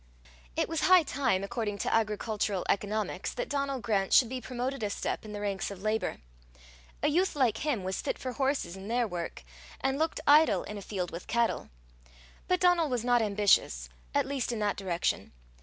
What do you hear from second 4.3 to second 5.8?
promoted a step in the ranks